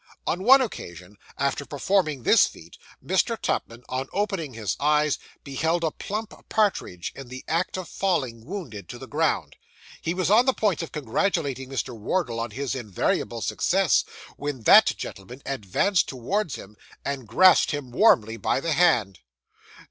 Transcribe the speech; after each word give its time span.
On 0.25 0.43
one 0.43 0.61
occasion, 0.61 1.15
after 1.37 1.63
performing 1.63 2.23
this 2.23 2.47
feat, 2.47 2.75
Mr. 3.05 3.39
Tupman, 3.39 3.83
on 3.87 4.07
opening 4.11 4.55
his 4.55 4.75
eyes, 4.79 5.19
beheld 5.43 5.83
a 5.83 5.91
plump 5.91 6.33
partridge 6.49 7.13
in 7.15 7.27
the 7.27 7.45
act 7.47 7.77
of 7.77 7.87
falling, 7.87 8.43
wounded, 8.43 8.89
to 8.89 8.97
the 8.97 9.05
ground. 9.07 9.57
He 10.01 10.15
was 10.15 10.31
on 10.31 10.47
the 10.47 10.55
point 10.55 10.81
of 10.81 10.91
congratulating 10.91 11.69
Mr. 11.69 11.95
Wardle 11.95 12.39
on 12.39 12.49
his 12.49 12.73
invariable 12.73 13.41
success, 13.41 14.03
when 14.37 14.63
that 14.63 14.87
gentleman 14.97 15.43
advanced 15.45 16.09
towards 16.09 16.55
him, 16.55 16.77
and 17.05 17.27
grasped 17.27 17.69
him 17.69 17.91
warmly 17.91 18.37
by 18.37 18.59
the 18.59 18.73
hand. 18.73 19.19